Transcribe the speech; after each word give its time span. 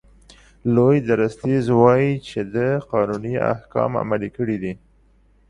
لوی 0.73 0.97
درستیز 1.09 1.65
وایي 1.79 2.11
چې 2.27 2.39
ده 2.53 2.67
قانوني 2.91 3.33
احکام 3.53 3.91
عملي 4.01 4.29
کړي 4.37 4.57
دي. 4.63 4.73